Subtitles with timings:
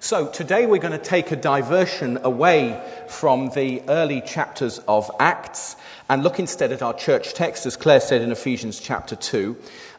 [0.00, 5.74] So, today we're going to take a diversion away from the early chapters of Acts
[6.08, 9.56] and look instead at our church text, as Claire said in Ephesians chapter 2.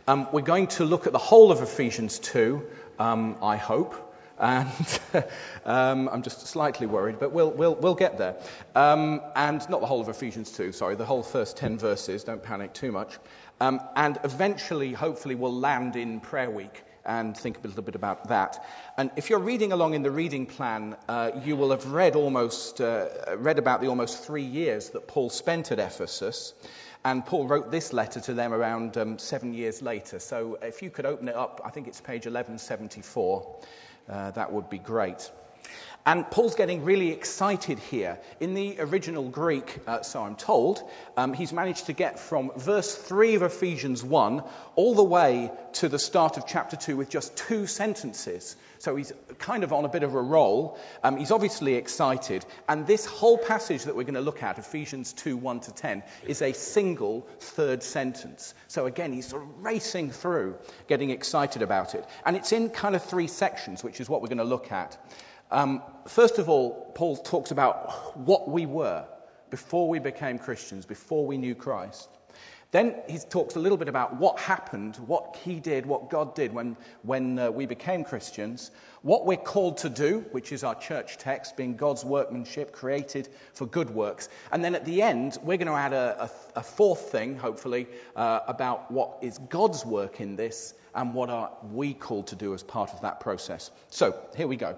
[0.07, 2.65] Um, we're going to look at the whole of Ephesians 2,
[2.97, 3.93] um, I hope.
[4.39, 4.69] And
[5.65, 8.37] um, I'm just slightly worried, but we'll, we'll, we'll get there.
[8.75, 12.41] Um, and not the whole of Ephesians 2, sorry, the whole first 10 verses, don't
[12.41, 13.17] panic too much.
[13.59, 18.27] Um, and eventually, hopefully, we'll land in prayer week and think a little bit about
[18.27, 18.63] that.
[18.95, 22.79] And if you're reading along in the reading plan, uh, you will have read almost
[22.79, 26.53] uh, read about the almost three years that Paul spent at Ephesus.
[27.03, 30.19] And Paul wrote this letter to them around um, seven years later.
[30.19, 33.55] So if you could open it up, I think it's page 1174,
[34.09, 35.31] uh, that would be great.
[36.05, 38.19] And Paul's getting really excited here.
[38.39, 40.81] In the original Greek, uh, so I'm told,
[41.17, 44.43] um, he's managed to get from verse 3 of Ephesians 1
[44.75, 48.55] all the way to the start of chapter 2 with just two sentences.
[48.77, 50.79] So he's kind of on a bit of a roll.
[51.03, 52.45] Um, he's obviously excited.
[52.67, 56.03] And this whole passage that we're going to look at, Ephesians 2 1 to 10,
[56.25, 58.53] is a single third sentence.
[58.67, 60.55] So again, he's sort of racing through,
[60.87, 62.05] getting excited about it.
[62.25, 64.97] And it's in kind of three sections, which is what we're going to look at.
[65.51, 69.05] Um, first of all, Paul talks about what we were
[69.49, 72.07] before we became Christians, before we knew Christ.
[72.71, 76.53] Then he talks a little bit about what happened, what he did, what God did
[76.53, 78.69] when, when uh, we became Christians,
[79.01, 83.65] what we're called to do, which is our church text, being God's workmanship created for
[83.65, 84.29] good works.
[84.51, 87.87] And then at the end, we're going to add a, a, a fourth thing, hopefully,
[88.15, 92.53] uh, about what is God's work in this and what are we called to do
[92.53, 93.71] as part of that process.
[93.89, 94.77] So here we go.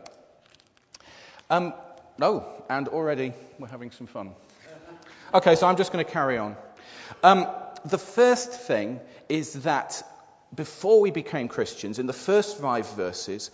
[1.52, 1.74] Um,
[2.22, 4.32] oh, and already we're having some fun.
[5.34, 6.56] Okay, so I'm just going to carry on.
[7.24, 7.46] Um,
[7.84, 10.02] the first thing is that
[10.56, 13.52] before we became Christians, in the first five verses,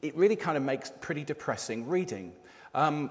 [0.00, 2.32] it really kind of makes pretty depressing reading.
[2.74, 3.10] Um,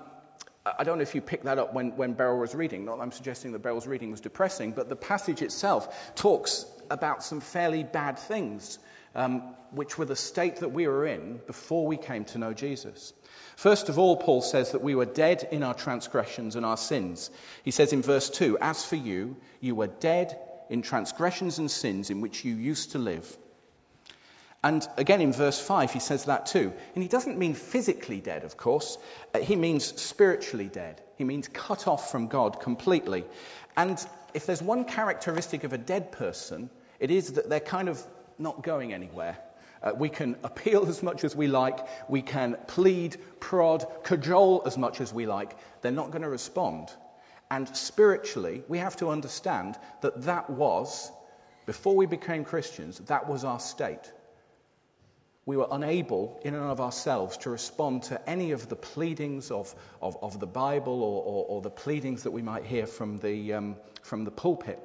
[0.66, 2.86] I don't know if you picked that up when, when Beryl was reading.
[2.86, 7.24] Not that I'm suggesting that Beryl's reading was depressing, but the passage itself talks about
[7.24, 8.80] some fairly bad things,
[9.16, 13.14] um, which were the state that we were in before we came to know Jesus.
[13.56, 17.30] First of all, Paul says that we were dead in our transgressions and our sins.
[17.64, 20.38] He says in verse 2 As for you, you were dead
[20.70, 23.38] in transgressions and sins in which you used to live.
[24.64, 26.74] And again in verse 5, he says that too.
[26.96, 28.98] And he doesn't mean physically dead, of course.
[29.34, 31.00] Uh, he means spiritually dead.
[31.18, 33.26] He means cut off from God completely.
[33.78, 34.04] And
[34.34, 38.04] if there's one characteristic of a dead person, it is that they're kind of
[38.38, 39.38] not going anywhere.
[39.82, 41.80] Uh, we can appeal as much as we like.
[42.10, 45.56] We can plead, prod, cajole as much as we like.
[45.82, 46.90] They're not going to respond.
[47.52, 51.12] And spiritually, we have to understand that that was,
[51.66, 54.12] before we became Christians, that was our state.
[55.46, 59.74] We were unable, in and of ourselves, to respond to any of the pleadings of,
[60.02, 63.54] of, of the Bible or, or, or, the pleadings that we might hear from the,
[63.54, 64.80] um, from the pulpit.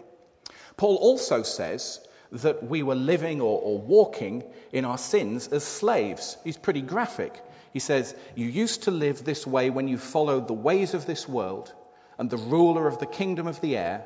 [0.77, 6.37] Paul also says that we were living or, or walking in our sins as slaves.
[6.45, 7.41] He's pretty graphic.
[7.73, 11.29] He says, You used to live this way when you followed the ways of this
[11.29, 11.73] world
[12.19, 14.05] and the ruler of the kingdom of the air,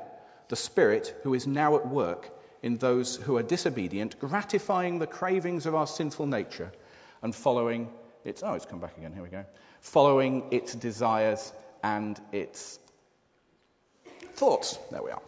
[0.49, 2.31] the Spirit who is now at work
[2.63, 6.73] in those who are disobedient, gratifying the cravings of our sinful nature
[7.23, 7.91] and following
[8.25, 8.43] its.
[8.43, 9.13] Oh, it's come back again.
[9.13, 9.45] Here we go.
[9.81, 11.53] Following its desires
[11.83, 12.79] and its
[14.35, 14.79] thoughts.
[14.91, 15.23] There we are.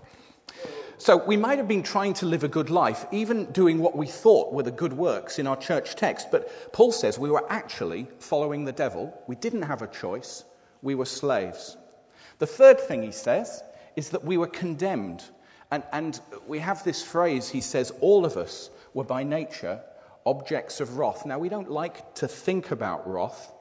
[0.98, 4.06] So we might have been trying to live a good life, even doing what we
[4.06, 6.30] thought were the good works in our church text.
[6.30, 9.12] But Paul says we were actually following the devil.
[9.26, 10.42] We didn't have a choice.
[10.80, 11.76] We were slaves.
[12.38, 13.62] The third thing he says
[13.94, 15.22] is that we were condemned.
[15.70, 19.80] And, and we have this phrase, he says, all of us were by nature
[20.24, 21.26] objects of wrath.
[21.26, 23.52] Now, we don't like to think about wrath.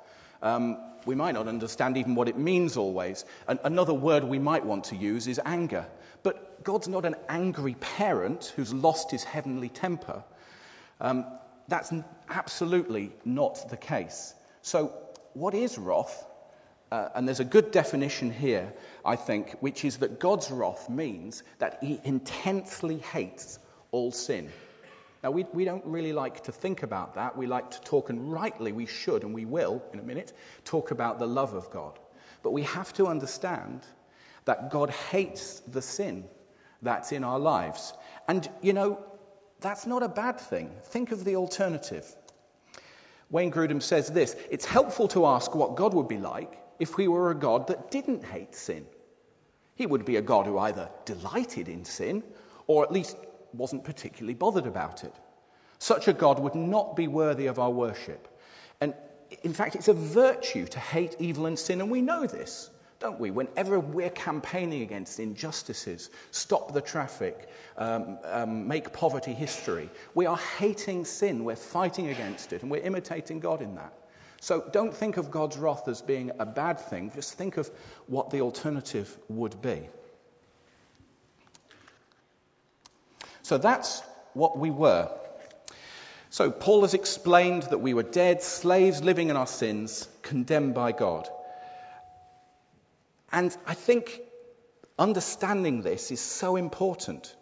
[0.42, 3.26] Um, we might not understand even what it means always.
[3.48, 5.86] And another word we might want to use is anger.
[6.26, 10.24] But God's not an angry parent who's lost his heavenly temper.
[11.00, 11.24] Um,
[11.68, 11.94] that's
[12.28, 14.34] absolutely not the case.
[14.64, 14.92] So,
[15.34, 16.26] what is wrath?
[16.92, 18.74] Uh, and there's a good definition here,
[19.06, 23.60] I think, which is that God's wrath means that he intensely hates
[23.92, 24.52] all sin.
[25.24, 27.38] Now, we, we don't really like to think about that.
[27.38, 30.34] We like to talk, and rightly we should, and we will in a minute,
[30.64, 32.00] talk about the love of God.
[32.42, 33.82] But we have to understand
[34.46, 36.26] that God hates the sin
[36.82, 37.94] that's in our lives.
[38.28, 39.04] And, you know,
[39.62, 40.72] that's not a bad thing.
[40.86, 42.06] Think of the alternative.
[43.30, 47.08] Wayne Grudem says this It's helpful to ask what God would be like if we
[47.08, 48.86] were a God that didn't hate sin.
[49.76, 52.24] He would be a God who either delighted in sin
[52.68, 53.18] or at least
[53.54, 55.14] wasn't particularly bothered about it.
[55.80, 58.28] Such a God would not be worthy of our worship.
[58.80, 58.94] And
[59.44, 62.70] in fact, it's a virtue to hate evil and sin, and we know this,
[63.00, 63.30] don't we?
[63.32, 70.38] Whenever we're campaigning against injustices, stop the traffic, um, um, make poverty history, we are
[70.58, 73.94] hating sin, we're fighting against it, and we're imitating God in that.
[74.42, 77.70] So don't think of God's wrath as being a bad thing, just think of
[78.08, 79.90] what the alternative would be.
[83.44, 84.02] So that's
[84.34, 85.12] what we were.
[86.30, 90.92] So Paul has explained that we were dead, slaves living in our sins, condemned by
[90.92, 91.30] God.
[93.32, 94.22] And I think
[94.98, 97.36] understanding this is so important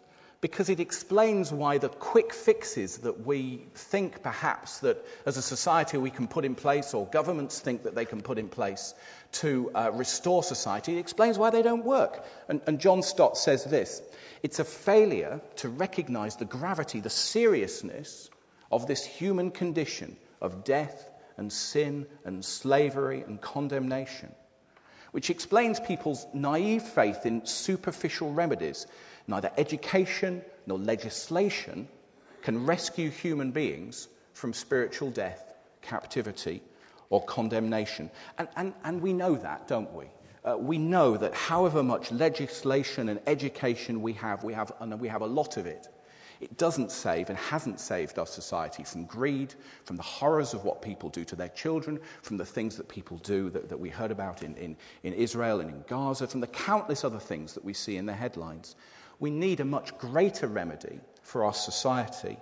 [0.44, 5.96] because it explains why the quick fixes that we think perhaps that as a society
[5.96, 8.92] we can put in place or governments think that they can put in place
[9.32, 12.26] to uh, restore society, it explains why they don't work.
[12.46, 14.02] And, and John Stott says this
[14.42, 18.28] it's a failure to recognize the gravity, the seriousness
[18.70, 24.30] of this human condition of death and sin and slavery and condemnation,
[25.14, 28.84] which explains people's naive faith in superficial remedies.
[29.28, 31.86] Neither education nor legislation
[32.42, 35.40] can rescue human beings from spiritual death,
[35.82, 36.62] captivity,
[37.10, 38.10] or condemnation.
[38.36, 40.06] And, and, and we know that, don't we?
[40.44, 45.06] Uh, we know that however much legislation and education we have, we have, and we
[45.06, 45.86] have a lot of it,
[46.40, 49.54] it doesn't save and hasn't saved our society from greed,
[49.84, 53.18] from the horrors of what people do to their children, from the things that people
[53.18, 56.46] do that, that we heard about in, in, in Israel and in Gaza, from the
[56.46, 58.74] countless other things that we see in the headlines.
[59.20, 62.38] We need a much greater remedy for our society.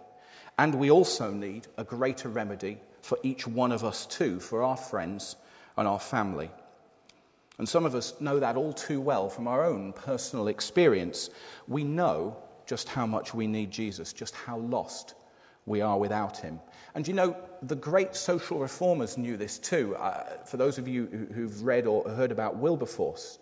[0.59, 4.77] And we also need a greater remedy for each one of us, too, for our
[4.77, 5.37] friends
[5.77, 6.51] and our family.
[7.59, 11.31] And some of us know that all too well from our own personal experience.
[11.69, 12.37] We know
[12.67, 15.15] just how much we need Jesus, just how lost
[15.67, 16.61] we are without him.
[16.95, 19.97] And you know, the great social reformers knew this too.
[19.97, 23.39] Uh, for those of you who've read or heard about Wilberforce,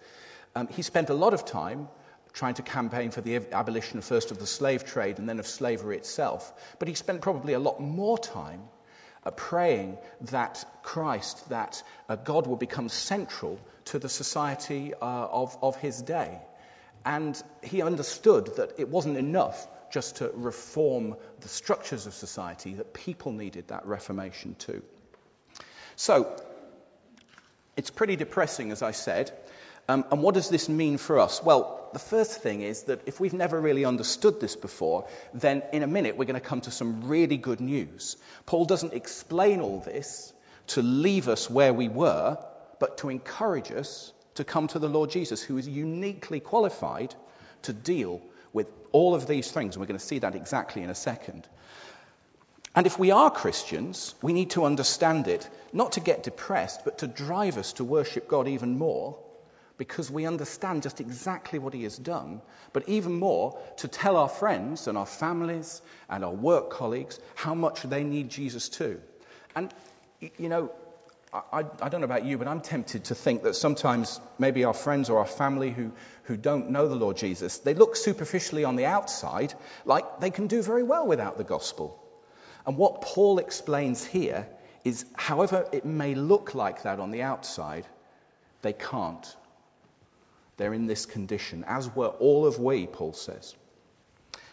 [0.55, 1.89] um, he spent a lot of time
[2.33, 5.97] trying to campaign for the abolition first of the slave trade and then of slavery
[5.97, 6.53] itself.
[6.79, 8.63] But he spent probably a lot more time
[9.25, 15.57] uh, praying that Christ, that uh, God would become central to the society uh, of,
[15.63, 16.39] of his day.
[17.05, 22.95] And he understood that it wasn't enough just to reform the structures of society, that
[22.95, 24.83] people needed that reformation too.
[25.97, 26.37] So,
[27.77, 29.33] it's pretty depressing, as I said.
[29.89, 31.43] Um, and what does this mean for us?
[31.43, 35.83] Well, the first thing is that if we've never really understood this before, then in
[35.83, 38.17] a minute we're going to come to some really good news.
[38.47, 40.33] Paul doesn't explain all this
[40.69, 42.39] to leave us where we were,
[42.79, 47.15] but to encourage us to come to the Lord Jesus, who is uniquely qualified
[47.63, 48.23] to deal
[48.53, 49.75] with all of these things.
[49.75, 51.49] And we're going to see that exactly in a second.
[52.75, 56.99] And if we are Christians, we need to understand it, not to get depressed, but
[56.99, 59.19] to drive us to worship God even more,
[59.77, 62.43] because we understand just exactly what He has done,
[62.73, 67.55] but even more to tell our friends and our families and our work colleagues how
[67.55, 69.01] much they need Jesus too.
[69.57, 69.73] And,
[70.21, 70.71] you know,
[71.33, 74.75] I, I, don't know about you, but I'm tempted to think that sometimes maybe our
[74.75, 75.93] friends or our family who,
[76.25, 79.55] who don't know the Lord Jesus, they look superficially on the outside
[79.85, 82.03] like they can do very well without the gospel.
[82.67, 84.49] And what Paul explains here
[84.85, 87.87] is however it may look like that on the outside,
[88.63, 89.37] they can't.
[90.57, 93.55] They're in this condition, as were all of we, Paul says.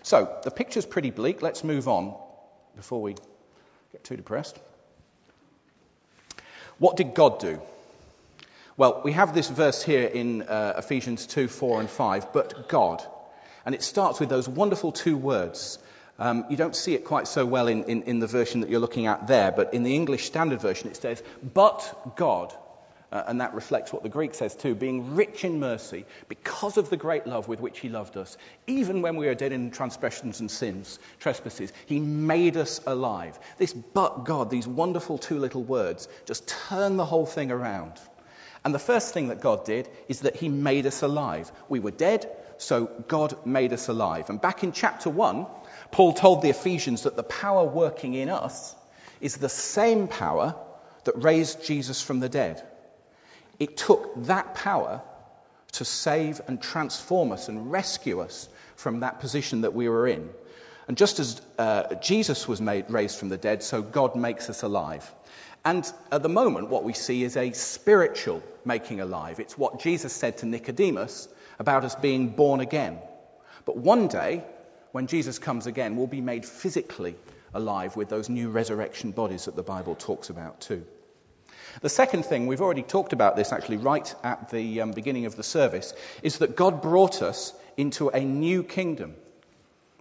[0.04, 1.42] So the picture's pretty bleak.
[1.42, 2.16] Let's move on
[2.76, 3.16] before we
[3.92, 4.60] get too depressed.
[6.80, 7.62] What did God do?
[8.78, 13.04] Well, we have this verse here in uh, Ephesians 2, 4, and 5, but God.
[13.66, 15.80] And it starts with those wonderful two words.
[16.20, 18.80] Um, you don't see it quite so well in, in, in the version that you're
[18.80, 22.54] looking at there, but in the English Standard Version it says, but God.
[23.10, 26.90] Uh, and that reflects what the Greek says too, being rich in mercy because of
[26.90, 28.38] the great love with which he loved us.
[28.68, 33.40] Even when we were dead in transgressions and sins, trespasses, he made us alive.
[33.58, 37.94] This but God, these wonderful two little words, just turn the whole thing around.
[38.66, 41.50] And the first thing that God did is that he made us alive.
[41.70, 44.30] We were dead, so God made us alive.
[44.30, 45.46] And back in chapter 1,
[45.92, 48.76] Paul told the Ephesians that the power working in us
[49.22, 50.56] is the same power
[51.06, 52.62] that raised Jesus from the dead.
[53.60, 55.02] It took that power
[55.74, 60.30] to save and transform us and rescue us from that position that we were in.
[60.88, 64.64] And just as uh, Jesus was made, raised from the dead, so God makes us
[64.64, 65.12] alive.
[65.66, 69.40] And at the moment, what we see is a spiritual making alive.
[69.40, 71.28] It's what Jesus said to Nicodemus
[71.60, 73.00] about us being born again.
[73.66, 74.46] But one day,
[74.94, 77.16] when Jesus comes again, we'll be made physically
[77.54, 80.86] alive with those new resurrection bodies that the Bible talks about too.
[81.82, 85.36] The second thing, we've already talked about this actually right at the um, beginning of
[85.36, 85.94] the service,
[86.24, 89.16] is that God brought us into a new kingdom.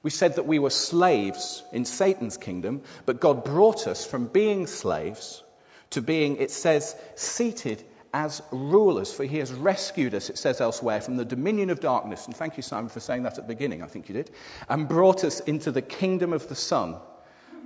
[0.03, 4.67] We said that we were slaves in Satan's kingdom, but God brought us from being
[4.67, 5.43] slaves
[5.91, 7.83] to being, it says, seated
[8.15, 12.27] as rulers, for he has rescued us, it says elsewhere, from the dominion of darkness.
[12.27, 14.31] And thank you, Simon, for saying that at the beginning, I think you did,
[14.69, 16.97] and brought us into the kingdom of the Son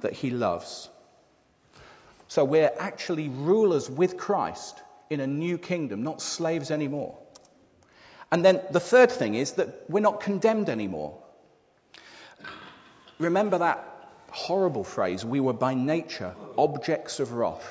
[0.01, 0.89] that he loves.
[2.31, 7.19] So we're actually rulers with Christ in a new kingdom, not slaves anymore.
[8.31, 11.19] And then the third thing is that we're not condemned anymore.
[13.19, 13.85] Remember that
[14.31, 17.69] horrible phrase, we were by nature objects of wrath.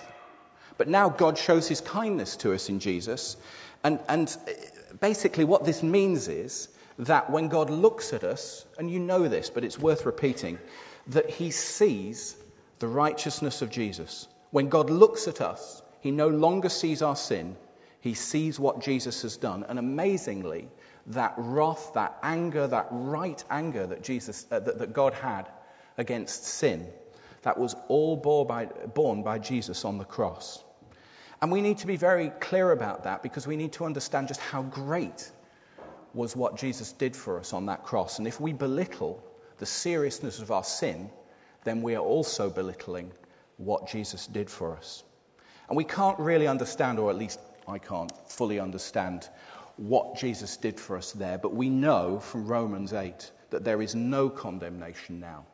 [0.78, 3.38] But now God shows his kindness to us in Jesus.
[3.82, 4.38] And, and
[5.00, 9.50] basically, what this means is that when God looks at us, and you know this,
[9.50, 10.60] but it's worth repeating,
[11.08, 12.36] that he sees
[12.80, 14.28] the righteousness of Jesus.
[14.52, 17.56] When God looks at us, he no longer sees our sin,
[18.02, 19.66] he sees what Jesus has done.
[19.68, 20.70] And amazingly,
[21.08, 25.50] that wrath, that anger, that right anger that, Jesus, uh, that, that God had
[25.98, 26.88] against sin,
[27.42, 30.64] that was all borne by, borne by Jesus on the cross.
[31.42, 34.42] And we need to be very clear about that because we need to understand just
[34.42, 35.32] how great
[36.14, 38.18] was what Jesus did for us on that cross.
[38.18, 39.24] And if we belittle
[39.58, 41.10] the seriousness of our sin,
[41.64, 43.12] then we are also belittling
[43.60, 45.04] what Jesus did for us.
[45.68, 49.30] And we can't really understand, or at least I can't fully understand,
[49.78, 51.38] what Jesus did for us there.
[51.38, 55.46] But we know from Romans 8 that there is no condemnation now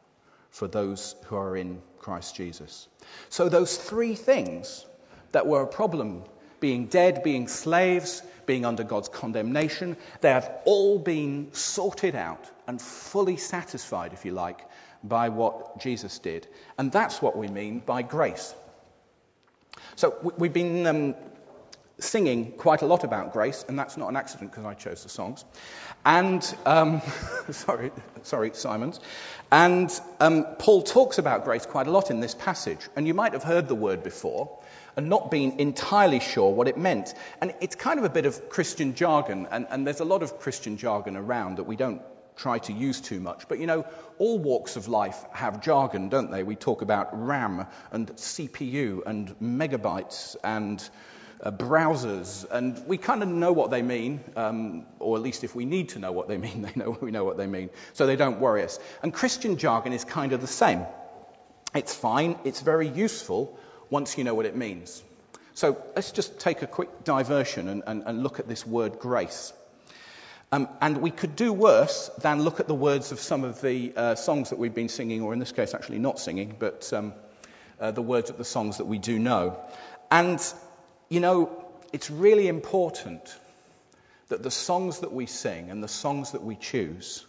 [0.52, 2.88] for those who are in Christ Jesus.
[3.30, 4.86] So, those three things
[5.32, 6.24] that were a problem
[6.60, 9.98] being dead, being slaves, being under God's condemnation.
[10.22, 14.62] They have all been sorted out and fully satisfied, if you like,
[15.08, 16.48] by what Jesus did.
[16.78, 18.54] And that's what we mean by grace.
[19.96, 21.16] So we've been um,
[22.00, 25.10] singing quite a lot about grace, and that's not an accident because I chose the
[25.10, 25.46] songs.
[26.04, 27.02] And, um,
[27.52, 27.92] sorry,
[28.24, 29.00] sorry, Simons.
[29.52, 32.80] And um, Paul talks about grace quite a lot in this passage.
[32.96, 34.60] And you might have heard the word before
[34.98, 37.14] and not being entirely sure what it meant.
[37.42, 40.40] And it's kind of a bit of Christian jargon, and, and there's a lot of
[40.40, 42.02] Christian jargon around that we don't
[42.36, 43.48] try to use too much.
[43.48, 43.86] But you know,
[44.18, 46.44] all walks of life have jargon, don't they?
[46.44, 50.88] We talk about RAM and CPU and megabytes and
[51.42, 55.56] uh, browsers, and we kind of know what they mean, um, or at least if
[55.56, 58.06] we need to know what they mean, they know we know what they mean, so
[58.06, 58.80] they don't worry us.
[59.04, 60.86] And Christian jargon is kind of the same.
[61.74, 65.04] It's fine, it's very useful, once you know what it means.
[65.54, 69.54] So let's just take a quick diversion and, and, and look at this word grace.
[70.52, 73.94] Um, and we could do worse than look at the words of some of the
[73.96, 77.14] uh, songs that we've been singing, or in this case, actually not singing, but um,
[77.80, 79.60] uh, the words of the songs that we do know.
[80.12, 80.40] And,
[81.10, 83.36] you know, it's really important
[84.30, 87.26] that the songs that we sing and the songs that we choose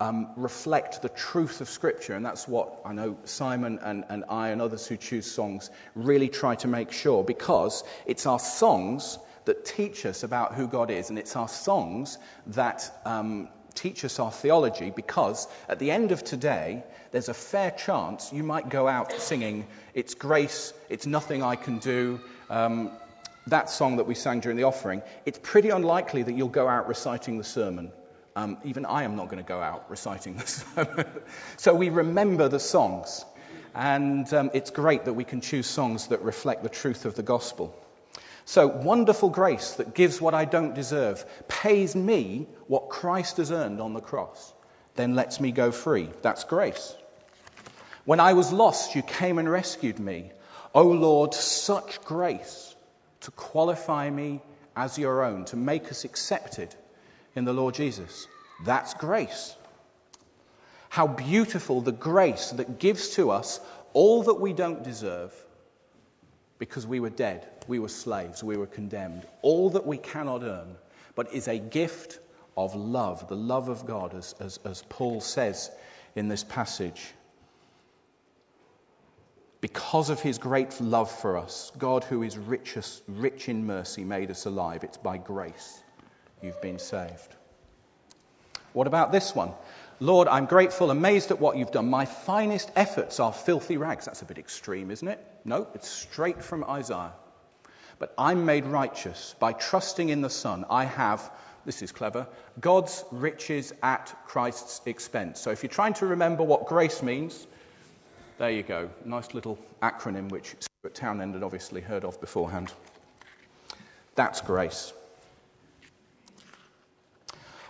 [0.00, 2.14] um, reflect the truth of Scripture.
[2.14, 6.28] And that's what I know Simon and, and I and others who choose songs really
[6.28, 11.10] try to make sure because it's our songs that teach us about who God is,
[11.10, 12.18] and it's our songs
[12.48, 17.70] that um, teach us our theology because at the end of today, there's a fair
[17.70, 22.20] chance you might go out singing, It's Grace, It's Nothing I Can Do.
[22.48, 22.90] Um,
[23.48, 26.88] that song that we sang during the offering, it's pretty unlikely that you'll go out
[26.88, 27.90] reciting the sermon
[28.34, 31.06] um, even I am not going to go out reciting the sermon.
[31.56, 33.24] so we remember the songs.
[33.74, 37.22] And um, it's great that we can choose songs that reflect the truth of the
[37.22, 37.74] gospel.
[38.44, 43.80] So, wonderful grace that gives what I don't deserve, pays me what Christ has earned
[43.80, 44.52] on the cross,
[44.96, 46.10] then lets me go free.
[46.22, 46.94] That's grace.
[48.04, 50.32] When I was lost, you came and rescued me.
[50.74, 52.74] O oh Lord, such grace
[53.20, 54.40] to qualify me
[54.74, 56.74] as your own, to make us accepted
[57.36, 58.26] in the Lord Jesus.
[58.64, 59.54] That's grace.
[60.88, 63.60] How beautiful the grace that gives to us
[63.92, 65.32] all that we don't deserve
[66.62, 70.76] because we were dead, we were slaves, we were condemned, all that we cannot earn,
[71.16, 72.20] but is a gift
[72.56, 75.72] of love, the love of God, as, as, as Paul says
[76.14, 77.04] in this passage.
[79.60, 84.30] Because of his great love for us, God, who is richest, rich in mercy, made
[84.30, 84.84] us alive.
[84.84, 85.82] It's by grace
[86.42, 87.34] you've been saved.
[88.72, 89.50] What about this one?
[90.02, 91.88] Lord, I'm grateful, amazed at what you've done.
[91.88, 94.04] My finest efforts are filthy rags.
[94.04, 95.24] That's a bit extreme, isn't it?
[95.44, 97.12] No, it's straight from Isaiah.
[98.00, 100.64] But I'm made righteous by trusting in the Son.
[100.68, 101.30] I have,
[101.64, 102.26] this is clever,
[102.60, 105.38] God's riches at Christ's expense.
[105.38, 107.46] So if you're trying to remember what grace means,
[108.38, 108.90] there you go.
[109.04, 112.72] Nice little acronym which but Townend had obviously heard of beforehand.
[114.16, 114.92] That's grace.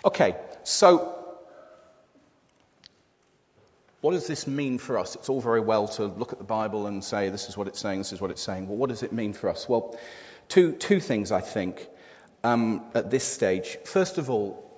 [0.03, 0.35] Okay,
[0.65, 1.22] so
[4.03, 5.15] what does this mean for us?
[5.15, 7.79] It's all very well to look at the Bible and say, this is what it's
[7.79, 8.67] saying, this is what it's saying.
[8.67, 9.69] Well, what does it mean for us?
[9.69, 9.97] Well,
[10.49, 11.87] two, two things, I think,
[12.43, 13.79] um, at this stage.
[13.85, 14.69] First of all,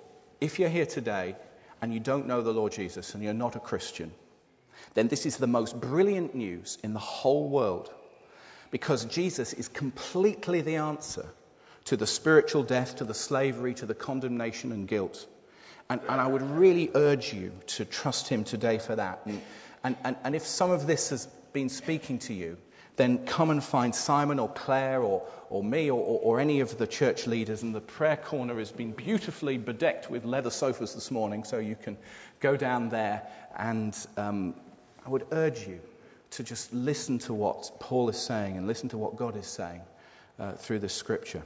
[0.43, 1.37] if you're here today
[1.81, 4.13] and you don't know the Lord Jesus and you're not a Christian,
[4.93, 7.91] then this is the most brilliant news in the whole world
[8.71, 11.27] because Jesus is completely the answer
[11.87, 15.27] to the spiritual death, to the slavery, to the condemnation and guilt.
[15.91, 19.21] And, and I would really urge you to trust him today for that.
[19.27, 19.43] And,
[19.83, 22.57] and, and, and if some of this has been speaking to you,
[22.97, 26.79] then come and find Simon or Claire or, or me or, or, or, any of
[26.79, 27.63] the church leaders.
[27.63, 31.75] And the prayer corner has been beautifully bedecked with leather sofas this morning, so you
[31.75, 31.97] can
[32.41, 33.23] go down there.
[33.57, 34.55] And um,
[35.05, 35.81] I would urge you
[36.33, 39.83] to just listen to what Paul is saying and listen to what God is saying
[40.39, 41.43] uh, through the scripture.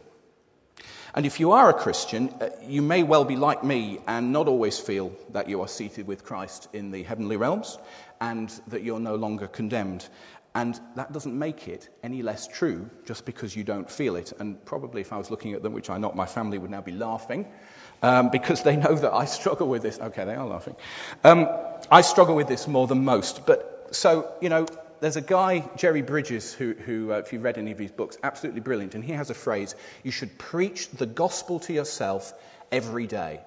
[1.14, 4.49] And if you are a Christian, uh, you may well be like me and not
[4.49, 7.78] always feel that you are seated with Christ in the heavenly realms
[8.20, 10.06] and that you're no longer condemned.
[10.54, 14.32] And that doesn't make it any less true just because you don't feel it.
[14.38, 16.80] And probably if I was looking at them, which I'm not, my family would now
[16.80, 17.47] be laughing
[18.02, 19.99] um, because they know that I struggle with this.
[20.00, 20.76] Okay, they are laughing.
[21.23, 21.49] Um,
[21.90, 23.47] I struggle with this more than most.
[23.47, 24.66] But so, you know,
[25.00, 28.19] there's a guy, Jerry Bridges, who, who uh, if you've read any of his books,
[28.23, 28.95] absolutely brilliant.
[28.95, 32.33] And he has a phrase you should preach the gospel to yourself
[32.71, 33.40] every day.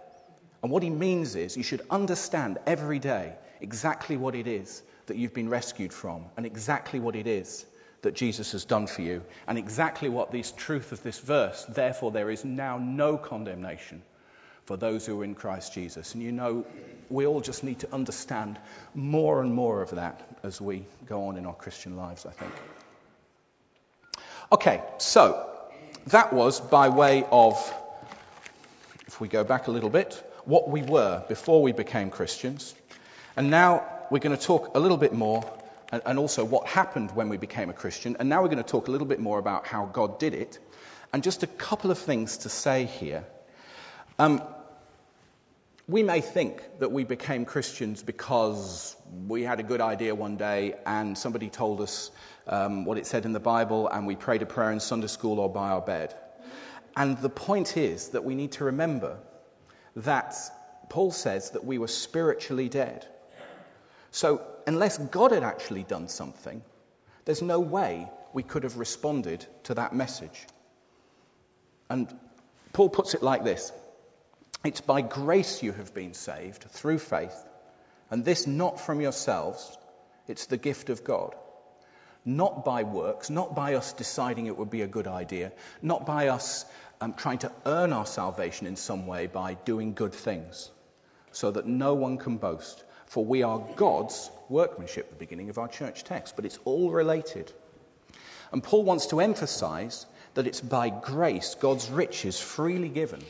[0.63, 5.17] And what he means is you should understand every day exactly what it is that
[5.17, 7.65] you've been rescued from and exactly what it is
[8.01, 12.11] that Jesus has done for you and exactly what this truth of this verse, therefore
[12.11, 14.01] there is now no condemnation
[14.71, 16.13] for those who are in Christ Jesus.
[16.13, 16.65] And you know,
[17.09, 18.57] we all just need to understand
[18.95, 22.53] more and more of that as we go on in our Christian lives, I think.
[24.49, 25.45] Okay, so
[26.07, 27.57] that was by way of,
[29.07, 30.13] if we go back a little bit,
[30.45, 32.73] what we were before we became Christians.
[33.35, 35.43] And now we're going to talk a little bit more
[35.91, 38.15] and, also what happened when we became a Christian.
[38.21, 40.59] And now we're going to talk a little bit more about how God did it.
[41.11, 43.25] And just a couple of things to say here.
[44.17, 44.41] Um,
[45.91, 48.95] we may think that we became Christians because
[49.27, 52.11] we had a good idea one day and somebody told us
[52.47, 55.37] um, what it said in the Bible and we prayed a prayer in Sunday school
[55.37, 56.15] or by our bed.
[56.95, 59.17] And the point is that we need to remember
[59.97, 60.33] that
[60.89, 63.05] Paul says that we were spiritually dead.
[64.11, 66.61] So, unless God had actually done something,
[67.25, 70.47] there's no way we could have responded to that message.
[71.89, 72.07] And
[72.71, 73.73] Paul puts it like this
[74.63, 77.35] It's by grace you have been saved through faith,
[78.11, 79.77] and this not from yourselves,
[80.27, 81.35] it's the gift of God.
[82.23, 86.27] Not by works, not by us deciding it would be a good idea, not by
[86.27, 86.65] us
[86.99, 90.69] um, trying to earn our salvation in some way by doing good things,
[91.31, 92.83] so that no one can boast.
[93.07, 97.51] For we are God's workmanship, the beginning of our church text, but it's all related.
[98.51, 103.21] And Paul wants to emphasize that it's by grace, God's riches freely given,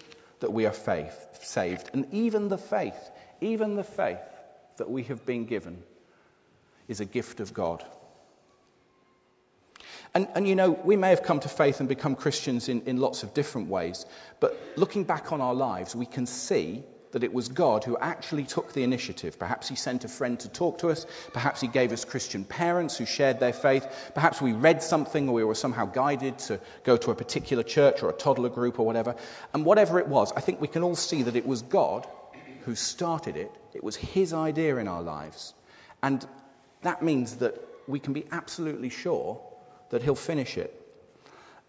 [0.41, 1.89] that we are faith, saved.
[1.93, 4.19] And even the faith, even the faith
[4.77, 5.81] that we have been given
[6.87, 7.83] is a gift of God.
[10.13, 12.97] And, and, you know, we may have come to faith and become Christians in, in
[12.97, 14.05] lots of different ways,
[14.41, 18.43] but looking back on our lives, we can see that it was God who actually
[18.43, 19.37] took the initiative.
[19.37, 21.05] Perhaps He sent a friend to talk to us.
[21.33, 23.87] Perhaps He gave us Christian parents who shared their faith.
[24.13, 28.03] Perhaps we read something or we were somehow guided to go to a particular church
[28.03, 29.15] or a toddler group or whatever.
[29.53, 32.07] And whatever it was, I think we can all see that it was God
[32.61, 33.51] who started it.
[33.73, 35.53] It was His idea in our lives.
[36.03, 36.25] And
[36.81, 37.55] that means that
[37.87, 39.41] we can be absolutely sure
[39.89, 40.77] that He'll finish it.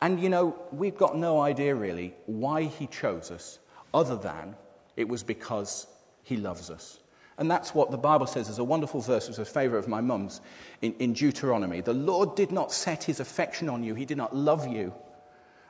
[0.00, 3.58] And you know, we've got no idea really why He chose us
[3.94, 4.56] other than
[5.02, 5.86] it was because
[6.22, 6.98] he loves us.
[7.36, 8.46] And that's what the Bible says.
[8.46, 10.40] There's a wonderful verse, which is a favorite of my mum's,
[10.80, 11.80] in, in Deuteronomy.
[11.80, 14.94] The Lord did not set his affection on you, he did not love you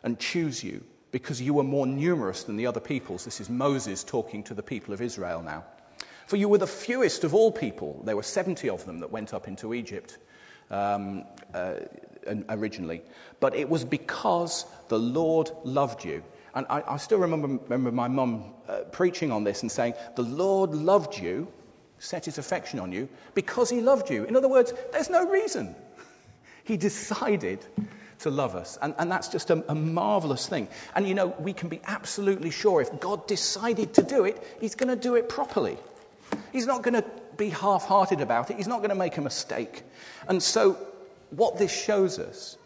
[0.03, 3.25] and choose you because you were more numerous than the other peoples.
[3.25, 5.65] This is Moses talking to the people of Israel now.
[6.27, 8.03] For you were the fewest of all people.
[8.05, 10.17] There were 70 of them that went up into Egypt
[10.71, 11.75] um, uh,
[12.49, 13.03] originally.
[13.41, 16.23] But it was because the Lord loved you.
[16.55, 20.23] And I, I still remember, remember my mum uh, preaching on this and saying, The
[20.23, 21.49] Lord loved you,
[21.99, 24.25] set his affection on you, because he loved you.
[24.25, 25.75] In other words, there's no reason.
[26.65, 27.65] he decided
[28.21, 28.79] to love us.
[28.81, 30.69] And, and that's just a, a marvelous thing.
[30.95, 34.75] And you know, we can be absolutely sure if God decided to do it, he's
[34.75, 35.77] going to do it properly.
[36.53, 37.05] He's not going to
[37.37, 39.83] be half hearted about it, he's not going to make a mistake.
[40.29, 40.79] And so,
[41.31, 42.57] what this shows us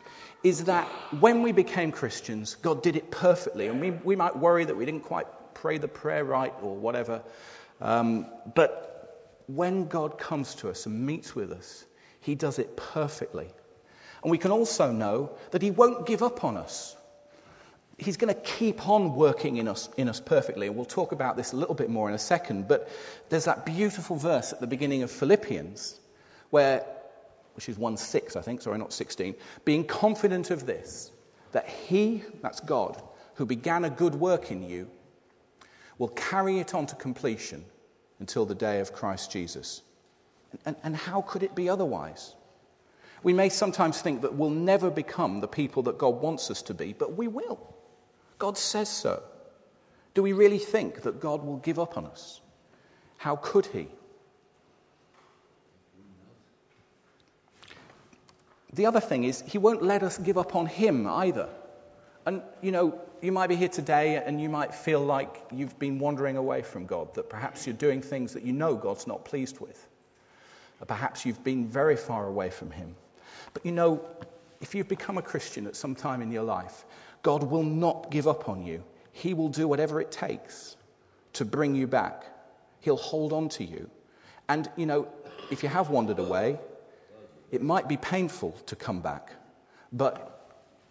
[0.42, 0.86] is that
[1.18, 3.68] when we became Christians, God did it perfectly.
[3.68, 7.22] And we, we might worry that we didn't quite pray the prayer right or whatever.
[7.80, 11.84] Um, but when God comes to us and meets with us,
[12.20, 13.48] He does it perfectly.
[14.22, 16.96] And we can also know that He won't give up on us.
[17.98, 20.66] He's going to keep on working in us, in us perfectly.
[20.66, 22.68] And we'll talk about this a little bit more in a second.
[22.68, 22.90] But
[23.30, 25.98] there's that beautiful verse at the beginning of Philippians
[26.50, 26.84] where,
[27.56, 31.10] which is 1 6, I think, sorry, not 16, being confident of this,
[31.52, 33.02] that He, that's God,
[33.34, 34.88] who began a good work in you,
[35.98, 37.64] will carry it on to completion
[38.20, 39.82] until the day of Christ Jesus.
[40.64, 42.34] And, and, how could it be otherwise?
[43.22, 46.74] We may sometimes think that we'll never become the people that God wants us to
[46.74, 47.58] be, but we will.
[48.38, 49.22] God says so.
[50.14, 52.40] Do we really think that God will give up on us?
[53.18, 53.88] How could He?
[58.72, 61.48] The other thing is, He won't let us give up on Him either.
[62.24, 65.98] And, you know, you might be here today and you might feel like you've been
[65.98, 69.60] wandering away from God, that perhaps you're doing things that you know God's not pleased
[69.60, 69.88] with.
[70.80, 72.96] Or perhaps you've been very far away from Him.
[73.54, 74.04] But you know,
[74.60, 76.84] if you've become a Christian at some time in your life,
[77.22, 78.82] God will not give up on you.
[79.12, 80.76] He will do whatever it takes
[81.34, 82.24] to bring you back.
[82.80, 83.88] He'll hold on to you.
[84.48, 85.08] And, you know,
[85.50, 86.58] if you have wandered away,
[87.50, 89.30] it might be painful to come back.
[89.92, 90.32] But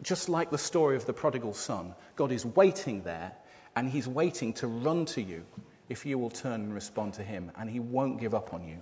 [0.01, 3.33] just like the story of the prodigal son, God is waiting there
[3.75, 5.45] and he's waiting to run to you
[5.89, 8.81] if you will turn and respond to him, and he won't give up on you.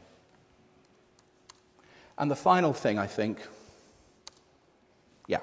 [2.17, 3.45] And the final thing, I think,
[5.27, 5.41] yeah,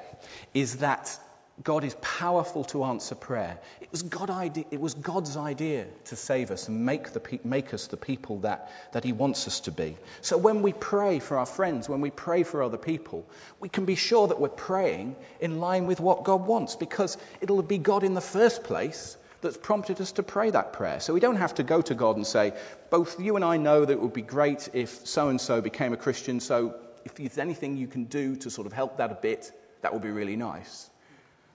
[0.55, 1.19] is that
[1.63, 3.59] God is powerful to answer prayer.
[3.81, 7.75] It was, God idea, it was God's idea to save us and make, the, make
[7.75, 9.97] us the people that, that He wants us to be.
[10.23, 13.27] So when we pray for our friends, when we pray for other people,
[13.59, 17.63] we can be sure that we're praying in line with what God wants because it'll
[17.63, 21.01] be God in the first place that's prompted us to pray that prayer.
[21.01, 22.53] So we don't have to go to God and say,
[22.91, 25.93] both you and I know that it would be great if so and so became
[25.93, 29.15] a Christian, so if there's anything you can do to sort of help that a
[29.15, 29.51] bit,
[29.83, 30.91] that would be really nice.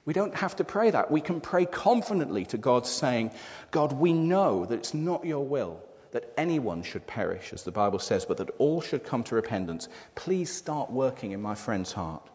[0.05, 1.09] We don't have to pray that.
[1.09, 3.31] We can pray confidently to God, saying,
[3.71, 7.99] God, we know that it's not your will that anyone should perish, as the Bible
[7.99, 9.89] says, but that all should come to repentance.
[10.13, 12.25] Please start working in my friend's heart.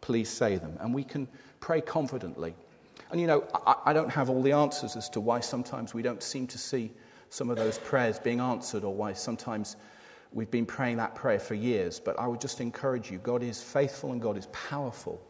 [0.00, 0.76] Please say them.
[0.80, 1.28] And we can
[1.60, 2.54] pray confidently.
[3.10, 6.02] And you know, I, I don't have all the answers as to why sometimes we
[6.02, 6.90] don't seem to see
[7.30, 9.76] some of those prayers being answered or why sometimes
[10.32, 12.00] we've been praying that prayer for years.
[12.00, 15.22] But I would just encourage you God is faithful and God is powerful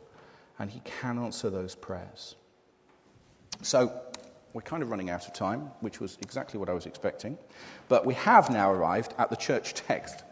[0.61, 2.37] and He can answer those prayers.
[3.63, 4.01] So,
[4.53, 7.39] we're kind of running out of time, which was exactly what I was expecting.
[7.89, 10.23] But we have now arrived at the church text.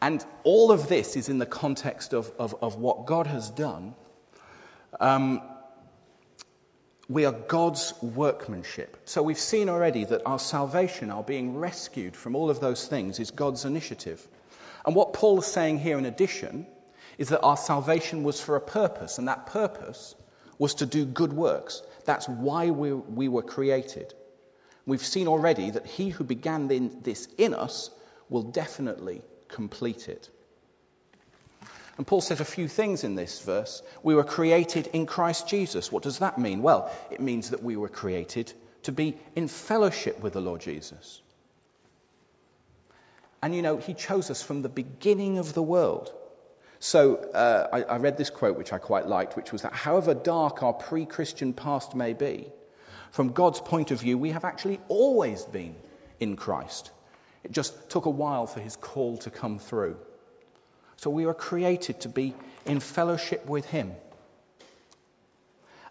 [0.00, 3.94] And all of this is in the context of, of, of what God has done.
[4.98, 5.42] Um,
[7.08, 8.96] we are God's workmanship.
[9.04, 13.20] So we've seen already that our salvation, our being rescued from all of those things,
[13.20, 14.26] is God's initiative.
[14.86, 16.66] And what Paul is saying here in addition
[17.18, 20.14] is that our salvation was for a purpose, and that purpose
[20.58, 21.82] was to do good works.
[22.04, 24.12] That's why we, we were created.
[24.86, 26.68] We've seen already that he who began
[27.02, 27.90] this in us
[28.28, 30.28] will definitely complete it.
[31.98, 33.82] And Paul says a few things in this verse.
[34.02, 35.92] We were created in Christ Jesus.
[35.92, 36.62] What does that mean?
[36.62, 38.52] Well, it means that we were created
[38.84, 41.20] to be in fellowship with the Lord Jesus.
[43.42, 46.12] And you know, he chose us from the beginning of the world.
[46.82, 50.14] So uh, I, I read this quote, which I quite liked, which was that however
[50.14, 52.48] dark our pre Christian past may be,
[53.12, 55.76] from God's point of view, we have actually always been
[56.18, 56.90] in Christ.
[57.44, 59.96] It just took a while for his call to come through.
[60.96, 62.34] So we were created to be
[62.66, 63.92] in fellowship with him.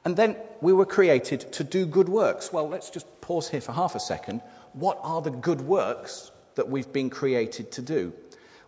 [0.03, 2.51] And then we were created to do good works.
[2.51, 4.41] Well, let's just pause here for half a second.
[4.73, 8.11] What are the good works that we've been created to do?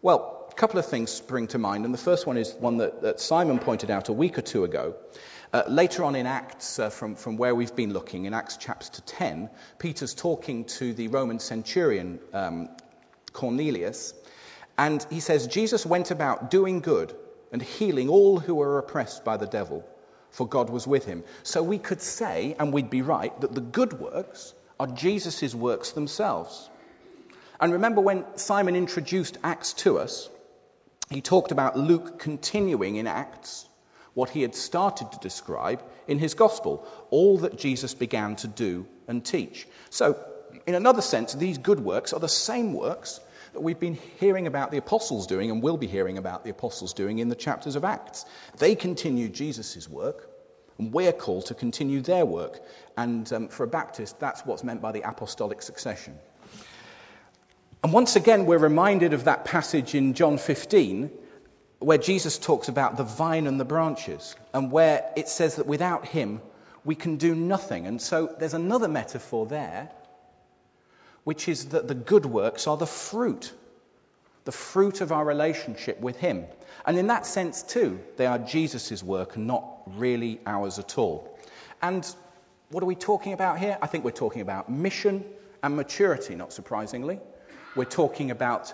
[0.01, 3.01] Well, a couple of things spring to mind, and the first one is one that,
[3.01, 4.93] that Simon pointed out a week or two ago.
[5.51, 9.01] Uh, later on in Acts, uh, from, from where we've been looking, in Acts chapter
[9.01, 12.69] 10, Peter's talking to the Roman centurion um,
[13.31, 14.13] Cornelius,
[14.77, 17.15] and he says, Jesus went about doing good
[17.51, 19.83] and healing all who were oppressed by the devil,
[20.29, 21.23] for God was with him.
[21.41, 25.93] So we could say, and we'd be right, that the good works are Jesus' works
[25.93, 26.69] themselves.
[27.59, 30.29] And remember when Simon introduced Acts to us,
[31.13, 33.67] he talked about Luke continuing in Acts
[34.13, 38.85] what he had started to describe in his gospel, all that Jesus began to do
[39.07, 39.67] and teach.
[39.89, 40.23] So,
[40.67, 43.19] in another sense, these good works are the same works
[43.53, 46.93] that we've been hearing about the apostles doing and will be hearing about the apostles
[46.93, 48.25] doing in the chapters of Acts.
[48.57, 50.29] They continue Jesus' work,
[50.77, 52.59] and we're called to continue their work.
[52.97, 56.17] And um, for a Baptist, that's what's meant by the apostolic succession.
[57.83, 61.11] And once again, we're reminded of that passage in John 15
[61.79, 66.07] where Jesus talks about the vine and the branches, and where it says that without
[66.07, 66.41] him
[66.85, 67.85] we can do nothing.
[67.85, 69.91] And so there's another metaphor there,
[71.25, 73.51] which is that the good works are the fruit,
[74.45, 76.45] the fruit of our relationship with him.
[76.85, 81.37] And in that sense, too, they are Jesus' work and not really ours at all.
[81.81, 82.07] And
[82.69, 83.77] what are we talking about here?
[83.81, 85.25] I think we're talking about mission
[85.61, 87.19] and maturity, not surprisingly.
[87.75, 88.73] We're talking about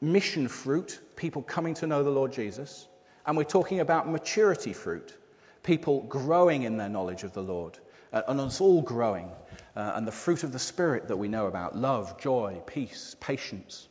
[0.00, 2.86] mission fruit, people coming to know the Lord Jesus,
[3.26, 5.16] and we're talking about maturity fruit,
[5.62, 7.78] people growing in their knowledge of the Lord,
[8.12, 9.30] uh, and us all growing,
[9.74, 13.88] uh, and the fruit of the Spirit that we know about love, joy, peace, patience.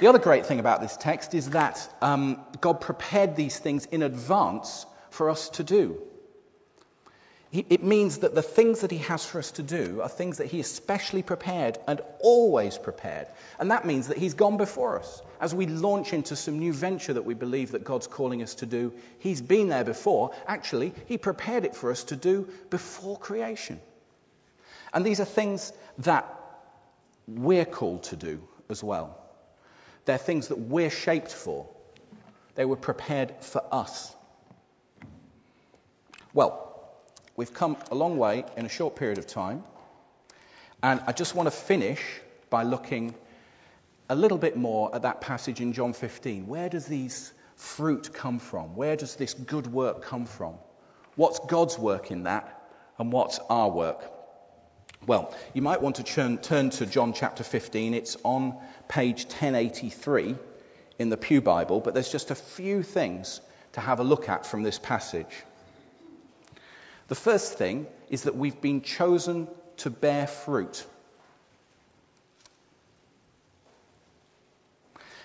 [0.00, 4.02] The other great thing about this text is that um, God prepared these things in
[4.02, 6.00] advance for us to do.
[7.50, 10.48] It means that the things that he has for us to do are things that
[10.48, 13.26] he is specially prepared and always prepared.
[13.58, 15.22] And that means that he's gone before us.
[15.40, 18.66] As we launch into some new venture that we believe that God's calling us to
[18.66, 20.34] do, he's been there before.
[20.46, 23.80] Actually, he prepared it for us to do before creation.
[24.92, 26.28] And these are things that
[27.26, 29.18] we're called to do as well.
[30.04, 31.66] They're things that we're shaped for.
[32.56, 34.14] They were prepared for us.
[36.34, 36.67] Well,
[37.38, 39.62] We've come a long way in a short period of time.
[40.82, 42.02] And I just want to finish
[42.50, 43.14] by looking
[44.08, 46.48] a little bit more at that passage in John 15.
[46.48, 48.74] Where does these fruit come from?
[48.74, 50.54] Where does this good work come from?
[51.14, 52.60] What's God's work in that?
[52.98, 54.02] And what's our work?
[55.06, 57.94] Well, you might want to turn, turn to John chapter 15.
[57.94, 60.34] It's on page 1083
[60.98, 63.40] in the Pew Bible, but there's just a few things
[63.74, 65.44] to have a look at from this passage.
[67.08, 70.86] The first thing is that we've been chosen to bear fruit.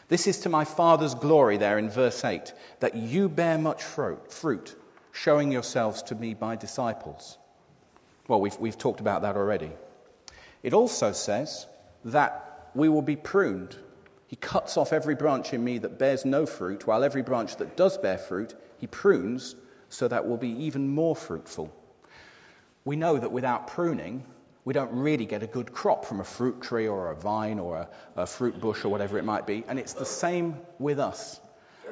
[0.08, 4.76] This is to my Father's glory, there in verse 8, that you bear much fruit,
[5.12, 7.38] showing yourselves to be my disciples.
[8.28, 9.72] Well, we've, we've talked about that already.
[10.62, 11.66] It also says
[12.06, 13.76] that we will be pruned.
[14.28, 17.76] He cuts off every branch in me that bears no fruit, while every branch that
[17.76, 19.56] does bear fruit, he prunes
[19.94, 21.74] so that we'll be even more fruitful.
[22.84, 24.26] We know that without pruning,
[24.66, 27.78] we don't really get a good crop from a fruit tree or a vine or
[27.78, 29.64] a, a fruit bush or whatever it might be.
[29.68, 31.40] And it's the same with us.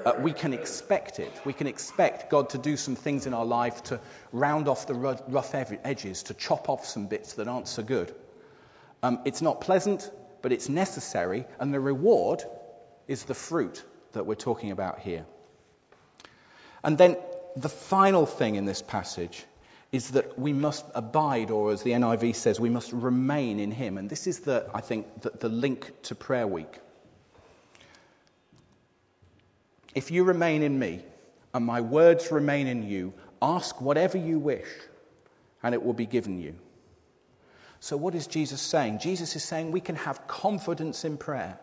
[0.05, 1.31] Uh, we can expect it.
[1.45, 3.99] We can expect God to do some things in our life to
[4.31, 8.13] round off the rough edges, to chop off some bits that aren't so good.
[9.03, 10.09] Um, it's not pleasant,
[10.41, 12.43] but it's necessary, and the reward
[13.07, 13.83] is the fruit
[14.13, 15.25] that we're talking about here.
[16.83, 17.17] And then
[17.55, 19.43] the final thing in this passage
[19.91, 23.97] is that we must abide, or as the NIV says, we must remain in Him.
[23.97, 26.79] And this is, the, I think, the, the link to Prayer Week.
[29.93, 31.01] If you remain in me,
[31.53, 34.67] and my words remain in you, ask whatever you wish,
[35.61, 36.55] and it will be given you.
[37.81, 38.99] So, what is Jesus saying?
[38.99, 41.59] Jesus is saying we can have confidence in prayer.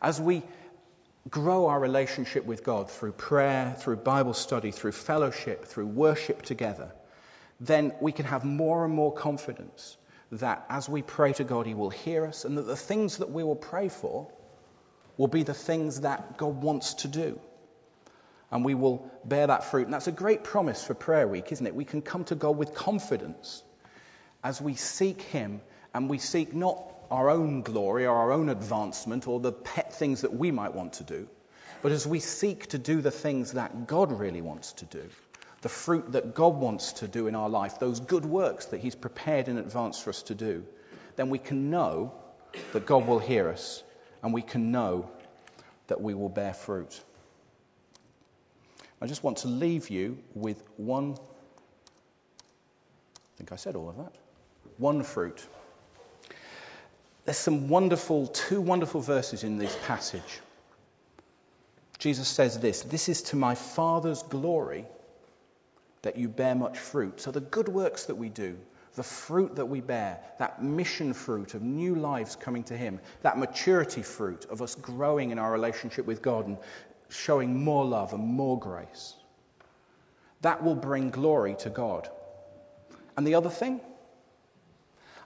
[0.00, 0.42] As we
[1.30, 6.92] grow our relationship with God through prayer, through Bible study, through fellowship, through worship together,
[7.60, 9.96] then we can have more and more confidence
[10.32, 13.30] that as we pray to God, He will hear us, and that the things that
[13.30, 14.30] we will pray for
[15.16, 17.38] will be the things that God wants to do.
[18.50, 19.84] And we will bear that fruit.
[19.84, 21.74] And that's a great promise for prayer week, isn't it?
[21.74, 23.62] We can come to God with confidence
[24.42, 25.60] as we seek Him
[25.94, 30.22] and we seek not our own glory or our own advancement or the pet things
[30.22, 31.28] that we might want to do,
[31.82, 35.08] but as we seek to do the things that God really wants to do
[35.62, 38.96] the fruit that God wants to do in our life, those good works that He's
[38.96, 40.64] prepared in advance for us to do,
[41.16, 42.12] then we can know
[42.72, 43.82] that God will hear us
[44.22, 45.08] and we can know
[45.86, 47.00] that we will bear fruit.
[49.00, 51.18] I just want to leave you with one, I
[53.36, 54.12] think I said all of that,
[54.78, 55.46] one fruit.
[57.24, 60.40] There's some wonderful, two wonderful verses in this passage.
[61.98, 64.86] Jesus says this This is to my Father's glory
[66.02, 67.20] that you bear much fruit.
[67.20, 68.58] So the good works that we do,
[68.96, 73.38] the fruit that we bear, that mission fruit of new lives coming to Him, that
[73.38, 76.58] maturity fruit of us growing in our relationship with God and
[77.08, 79.14] showing more love and more grace,
[80.40, 82.08] that will bring glory to God.
[83.16, 83.80] And the other thing,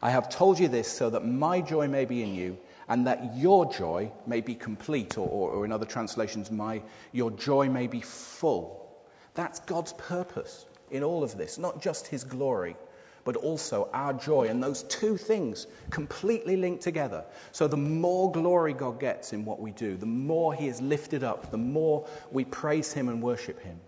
[0.03, 3.37] I have told you this so that my joy may be in you and that
[3.37, 6.83] your joy may be complete, or, or, or in other translations, my,
[7.13, 8.89] your joy may be full.
[9.35, 12.77] That's God's purpose in all of this, not just his glory,
[13.25, 14.47] but also our joy.
[14.47, 17.25] And those two things completely link together.
[17.51, 21.25] So the more glory God gets in what we do, the more he is lifted
[21.25, 23.81] up, the more we praise him and worship him,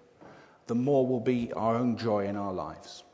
[0.67, 3.05] the more will be our own joy in our lives.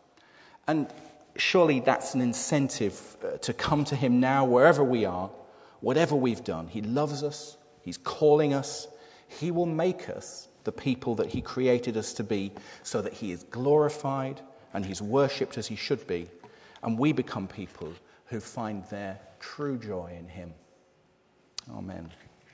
[0.66, 0.88] And
[1.37, 5.31] surely that's an incentive uh, to come to him now, wherever we are,
[5.81, 6.68] whatever we've done.
[6.68, 8.87] He loves us, he's calling us,
[9.40, 13.33] he will make us the people that he created us to be so that he
[13.33, 14.40] is glorified
[14.73, 16.29] and he's worshipped as he should be,
[16.83, 17.92] and we become people
[18.27, 20.55] who find their true joy in him.
[21.70, 22.11] Amen.